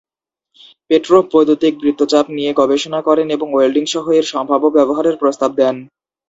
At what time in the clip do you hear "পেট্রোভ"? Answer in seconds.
0.89-1.23